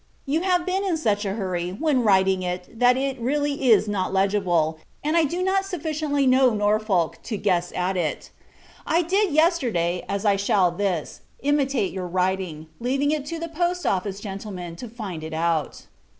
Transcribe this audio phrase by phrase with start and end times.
[0.25, 4.11] You have been in such a hurry, when writing it, that it really is not
[4.11, 8.31] legible; and I do not sufficiently know Norfolk, to guess at it.
[8.87, 13.85] I did yesterday, as I shall this imitate your writing, leaving it to the Post
[13.85, 15.83] Office gentlemen to find it out.